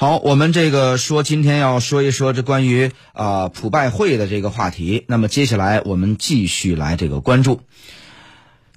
[0.00, 5.04] 好，我们这个说今天要说一说这关于啊普拜会的这个话题。
[5.08, 7.60] 那么接下来我们继续来这个关注。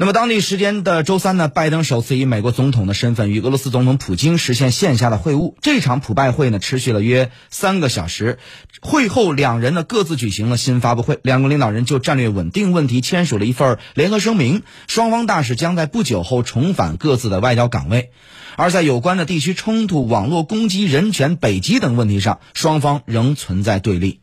[0.03, 5.53] 那么当地时间的周三呢，拜登首次以美国总统的身份与俄罗斯总统普京实现线下的会晤。
[5.61, 8.37] 这场普拜会呢持续了约三个小时。
[8.81, 14.63] 会后，两人呢各自举行了新发布会，两国领导人就战略稳定问题签署了一份联合声明。
[14.87, 18.11] 双方大使将在不久后重返各自的外交岗位。
[18.57, 24.19] 而在有关的地区冲突、网络攻击、人权、北极等问题上，双方仍存在对立。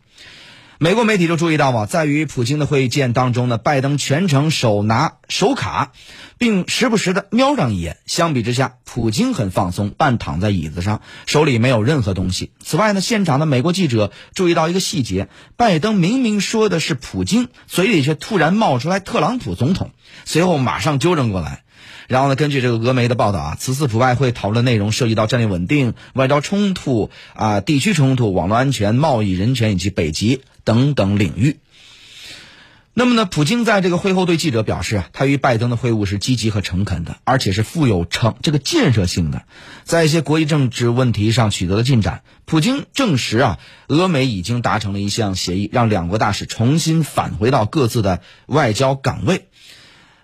[0.82, 5.92] 美国媒体就注意到啊，在与普京的会见当中呢，拜登全程手拿手卡，
[6.38, 7.98] 并时不时的瞄上一眼。
[8.06, 12.52] 相比之下，普京很放松，半躺在椅子上，手里没有任何东西。
[12.64, 19.90] 此外呢，现场的美国记者注意到一个细节：拜登明明说的是普京，嘴里却突然冒出来特朗普总统，
[20.24, 21.62] 随后马上纠正过来。
[22.08, 22.34] 然后呢？
[22.34, 31.58] 根据这个俄媒的报道啊，此次普外会讨论内容涉及到战略稳定、外交冲突啊、地区冲突、网络安全、贸易、人权以及北极等等领域。
[32.92, 39.44] 那么呢，普京在这个会后对记者表示啊，他与拜登的会晤是积极和诚恳的，而且是富有成这个建设性的，
[39.84, 42.22] 在一些国际政治问题上取得了进展。
[42.44, 49.48] 普京证实啊，俄美已经达成了一项协议，让两国大使重新返回到各自的外交岗位。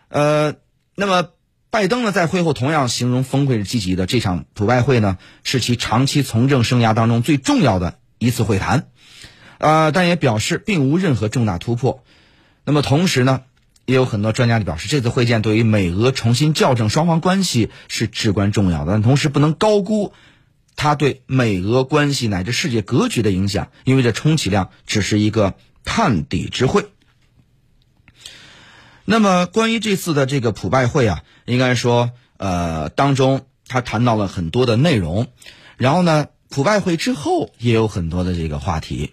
[0.08, 0.54] 呃，
[0.94, 1.28] 那么。
[1.68, 4.06] 拜登呢，在会后同样形容峰会是积极的。
[4.06, 8.86] 这场普外会呢，是其长期从政生涯当中最重要的一次会谈，
[9.58, 12.02] 呃，但也表示并无任何重大突破。
[12.64, 13.42] 那么同时呢，
[13.84, 18.92] 也有很多专家就表示，这次会见对于美俄重新校正双方关系是至关重要的。
[18.92, 20.12] 但同时不能高估
[20.74, 25.54] 它对美俄关系乃至世界格局的影响，因为这充其量只是一个
[25.84, 26.86] 探底之会。
[29.04, 35.28] 那么，关于这次的这个普拜会啊，应该说，呃，当中他谈到了很多的内容。
[35.76, 39.12] 然后呢，普拜会之后也有很多的这个话题。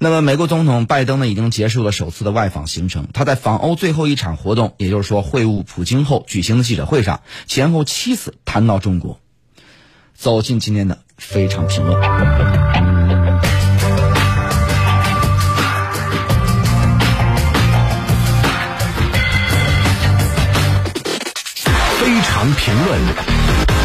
[0.00, 3.08] 那么，美国总统拜登呢，已经结束了首次的外访行程。
[3.12, 9.18] 他在访欧最后一场活动，也就是说会晤普京后举行的记者会上，前后七次谈到中国。
[10.14, 12.00] 走进今天的非常评论。
[21.98, 23.77] 非常评论。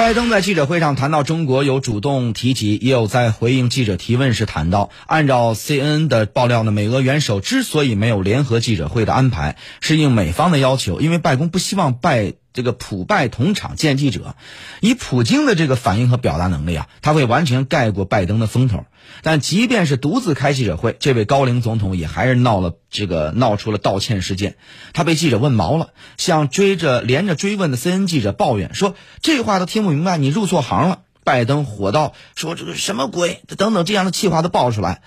[0.00, 4.88] 拜登在记者会上谈到中国，有主动提及，也有在回应记者提问时谈到。
[5.06, 12.32] 按照 CNN 的爆料呢，美俄元首之所以没有联合记者会的安排，是应美方的要求，因为白宫不希望拜。
[12.52, 14.34] 这个普拜同场见记者，
[14.80, 18.84] 以普京的这个反应和表达能力啊，他会完全盖过拜登的风头。
[19.22, 24.56] 但即便是独自开记者会，这位高龄总统也还是闹了这个闹出了道歉事件。
[24.92, 35.02] 他被记者问毛了，向追着连着追问的 CNN 记者抱怨说：“这话都听不明白，你入错行了。”拜登火道说：“这个什么鬼？”等等这样的气话都爆出来。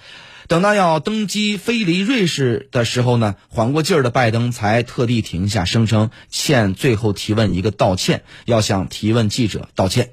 [0.53, 10.11] 等到要登机飞离瑞士的时候呢，缓过劲儿的拜登才特地停下，声称欠最后提问一个道歉，要向提问记者道歉。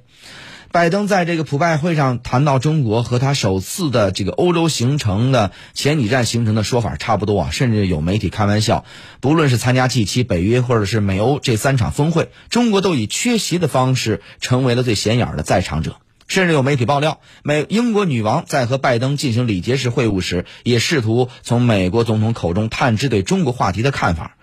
[0.72, 8.86] 拜登在这个普拜会上谈到中国和他首次的这个欧洲行程的前几站行程的说法差不多啊，甚至有媒体开玩笑，
[9.20, 15.96] 不论是参加 G7、北约或者是美欧这三场峰会，中国都以缺席的方式成为了最显眼的在场者。
[16.30, 24.36] 甚至有媒体爆料，美英国女王在和拜登进行礼节式会晤时，也试图从美国总统口中探知对中国话题的看法。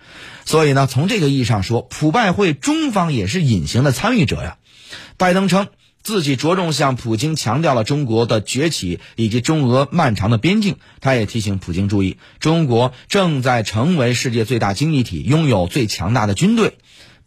[0.43, 4.57] 所以呢，从这个意义上说，普拜会中方也是隐形的参与者呀。
[5.15, 5.67] 拜登称
[6.03, 10.75] 自己着重向普京强调了中国的崛起以及中俄漫长的边境。
[10.99, 16.77] 他也提醒普京注意，中国正在成为世界最大经济体，拥有最强大的军队。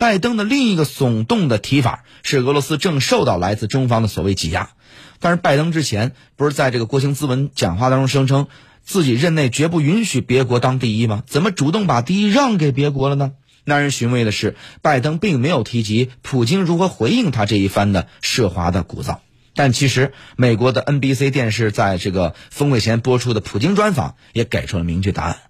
[0.01, 4.71] 拜登的另一个耸动的提法是，俄罗斯正受到来自中方的所谓挤压。
[5.19, 8.47] 但是，拜登之前不是在这个国情咨文讲话当中声称，
[8.83, 11.23] 自己任内绝不允许别国当第一吗？
[11.27, 13.33] 怎么主动把第一让给别国了呢？
[13.65, 19.19] 耐人寻味的是，拜登并没有提及普京如何回应他这一番的涉华的鼓噪。
[19.55, 25.50] 但其实，美国的 NBC 电视在这个峰会前播出的普京专访也给出了明确答案。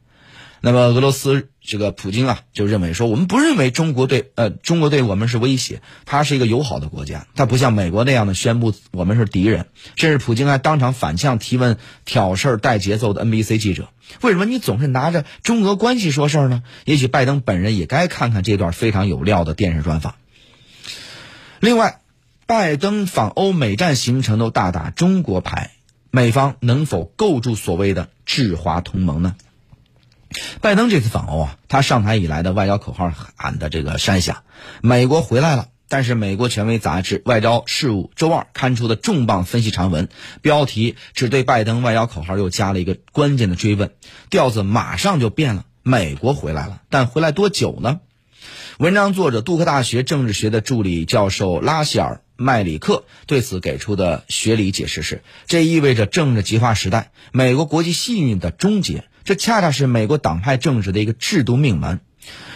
[0.63, 13.89] 那么俄罗斯这个普京啊，就认为说，我们不认为中国对呃中国对我们是威胁，他是一个友好的国家，他不像美国那样的宣布我们是敌人，甚至普京还当场反向提问挑事儿带节奏的 NBC 记者，
[14.21, 16.63] 为什么你总是拿着中俄关系说事儿呢？
[16.85, 20.17] 也许拜登本人也该看看这段非常有料的电视专访。
[21.61, 22.01] 另外，
[22.47, 25.71] 拜登访欧美战行程都大打中国牌，
[26.11, 29.37] 美方能否构筑所谓的制华同盟呢？
[30.61, 34.43] 拜登这次访欧啊，他上台以来的外交口号喊的这个山下，
[34.81, 40.09] 美国回来了，但是美国权威杂志《外交事务》周二刊出的重磅分析长文，
[40.41, 43.91] 标题只对拜登外交口号又加了一个关键的追问，
[44.29, 45.65] 调子马上就变了。
[45.83, 48.01] 美国回来了，但回来多久呢？
[48.79, 59.05] 文章作者杜克大学政治学的助理教授拉希尔·麦里克对此给出的学理解释是：这意味着政治极化时代、美国国际信誉的终结。
[59.31, 62.01] 这恰恰是美国党派政治的一个制度命门，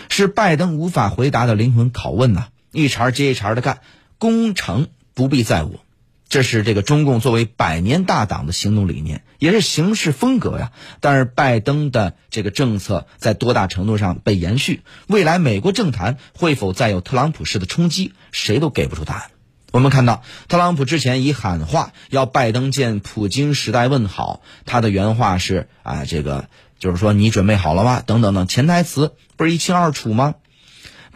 [0.08, 2.48] 是拜登无法回答的灵魂拷问呐！
[2.72, 3.78] 一茬接一茬的干，
[4.18, 5.84] 功成不必在我。
[6.28, 10.72] 这是这个中共作为百年大党的行动理念，也是行事风格呀。
[10.98, 14.82] 但是拜登的这个政策在多大程度上被延续？
[15.06, 18.14] 未来美国政坛会否再有特朗普式的冲击？
[18.32, 19.30] 谁都给不出答案。
[19.74, 26.48] 我们看到，特朗普之前以喊话要拜登见普京时代问好，他的原话是啊，这个
[26.78, 28.00] 就是说你准备好了吗？
[28.00, 30.36] 等等等，潜台词不是一清二楚吗？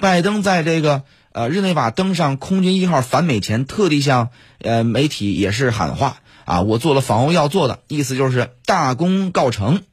[0.01, 1.05] 拜登在这个。
[1.31, 9.85] 呃，日内瓦登上空军一号反美前，特地向呃媒体也是喊话啊，我做了访欧要做的，意思就是大功告成。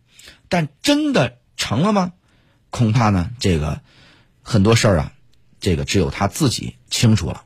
[0.50, 2.14] 但真的成了吗？
[2.72, 3.82] 恐怕呢，这个
[4.42, 5.12] 很多事儿啊，
[5.60, 7.44] 这个只有他自己清楚了。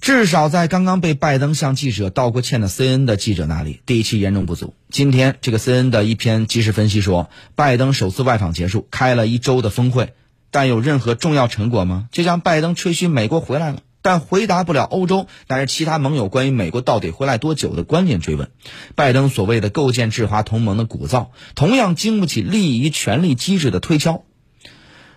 [0.00, 4.74] 至少在刚刚被拜登向记者道过歉的 C N 的记者那里，底气严重不足。
[4.90, 10.14] 今天这个 C N 的一篇即时分析说，拜登首次外访结束，开了一周的峰会。
[10.50, 12.08] 但有任何重要成果吗？
[12.10, 18.48] 就像拜登吹嘘美国回来了，但回答不了欧洲，但是其他盟友关于美国到底回来多久的关键追问。
[18.94, 24.24] 拜登所谓的构建制华同盟的鼓噪，同样经不起利益权力机制的推敲。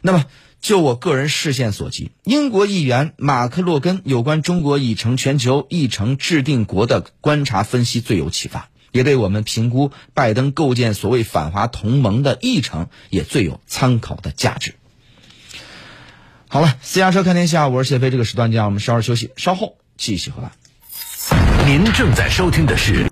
[0.02, 0.26] 那么，
[0.62, 14.76] 就我个人视线所及，英国议员马克洛根有关中国已成全球议程制定国的观察分析最有启发，也对我们评估拜登构建所谓反华同盟的议程也最有参考的价值。
[16.48, 18.12] 好了，私家车看天下，我是谢飞。
[18.12, 20.52] 这个时段，将我们稍事休息，稍后继续回来。
[21.66, 23.00] 您正在收听的是。